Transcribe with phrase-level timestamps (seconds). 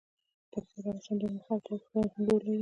[0.51, 2.55] پکتیکا د افغانستان د اوږدمهاله پایښت لپاره مهم رول لري.